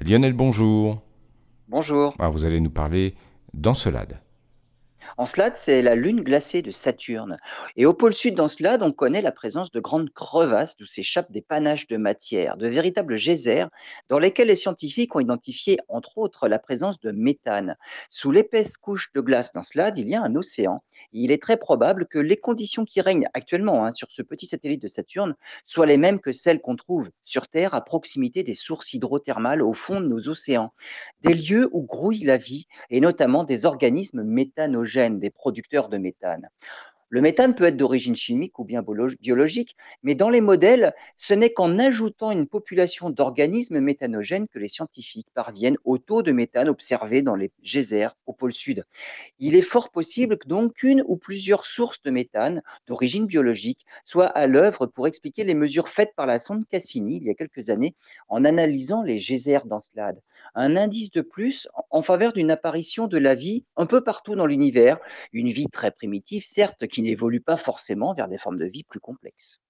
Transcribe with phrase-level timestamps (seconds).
[0.00, 1.02] Lionel, bonjour.
[1.68, 2.14] Bonjour.
[2.20, 3.14] Ah, vous allez nous parler
[3.52, 4.20] d'Encelade.
[5.16, 7.38] Encelade, c'est la lune glacée de Saturne.
[7.76, 11.40] Et au pôle sud d'Encelade, on connaît la présence de grandes crevasses d'où s'échappent des
[11.42, 13.66] panaches de matière, de véritables geysers
[14.08, 17.76] dans lesquels les scientifiques ont identifié entre autres la présence de méthane.
[18.10, 20.84] Sous l'épaisse couche de glace d'Encelade, il y a un océan.
[21.12, 24.82] Il est très probable que les conditions qui règnent actuellement hein, sur ce petit satellite
[24.82, 25.34] de Saturne
[25.66, 29.72] soient les mêmes que celles qu'on trouve sur Terre à proximité des sources hydrothermales au
[29.72, 30.72] fond de nos océans.
[31.22, 36.48] Des lieux où grouille la vie et notamment des organismes méthanogènes, des producteurs de méthane.
[37.10, 38.84] Le méthane peut être d'origine chimique ou bien
[39.20, 44.68] biologique, mais dans les modèles, ce n'est qu'en ajoutant une population d'organismes méthanogènes que les
[44.68, 48.84] scientifiques parviennent au taux de méthane observé dans les geysers au pôle sud.
[49.38, 54.46] Il est fort possible donc qu'une ou plusieurs sources de méthane d'origine biologique soient à
[54.46, 57.94] l'œuvre pour expliquer les mesures faites par la sonde Cassini il y a quelques années
[58.28, 60.20] en analysant les geysers d'Encelade.
[60.54, 64.46] Un indice de plus en faveur d'une apparition de la vie un peu partout dans
[64.46, 64.98] l'univers,
[65.32, 69.00] une vie très primitive certes qui n'évolue pas forcément vers des formes de vie plus
[69.00, 69.60] complexes.